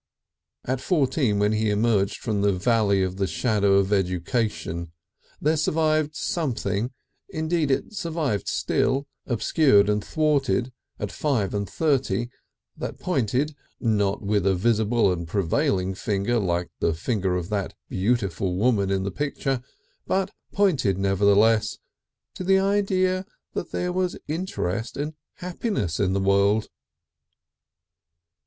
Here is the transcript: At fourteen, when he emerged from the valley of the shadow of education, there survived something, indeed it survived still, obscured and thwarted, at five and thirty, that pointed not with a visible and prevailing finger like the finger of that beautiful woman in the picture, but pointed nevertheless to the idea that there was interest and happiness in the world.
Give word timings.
At 0.65 0.81
fourteen, 0.81 1.37
when 1.37 1.51
he 1.51 1.69
emerged 1.69 2.17
from 2.21 2.41
the 2.41 2.51
valley 2.51 3.03
of 3.03 3.17
the 3.17 3.27
shadow 3.27 3.75
of 3.75 3.93
education, 3.93 4.91
there 5.39 5.55
survived 5.55 6.15
something, 6.15 6.89
indeed 7.29 7.69
it 7.69 7.93
survived 7.93 8.47
still, 8.47 9.07
obscured 9.27 9.89
and 9.89 10.03
thwarted, 10.03 10.73
at 10.97 11.11
five 11.11 11.53
and 11.53 11.69
thirty, 11.69 12.31
that 12.75 12.97
pointed 12.97 13.55
not 13.79 14.23
with 14.23 14.47
a 14.47 14.55
visible 14.55 15.11
and 15.13 15.27
prevailing 15.27 15.93
finger 15.93 16.39
like 16.39 16.71
the 16.79 16.95
finger 16.95 17.35
of 17.37 17.49
that 17.49 17.75
beautiful 17.87 18.55
woman 18.55 18.89
in 18.89 19.03
the 19.03 19.11
picture, 19.11 19.61
but 20.07 20.31
pointed 20.51 20.97
nevertheless 20.97 21.77
to 22.33 22.43
the 22.43 22.57
idea 22.57 23.23
that 23.53 23.69
there 23.71 23.91
was 23.93 24.17
interest 24.27 24.97
and 24.97 25.13
happiness 25.35 25.99
in 25.99 26.13
the 26.13 26.19
world. 26.19 26.69